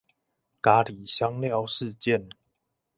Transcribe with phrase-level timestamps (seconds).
[0.03, 0.03] 咖哩
[1.05, 2.27] 香料事件